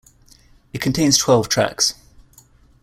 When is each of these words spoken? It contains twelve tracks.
It 0.73 0.81
contains 0.81 1.15
twelve 1.15 1.47
tracks. 1.47 1.93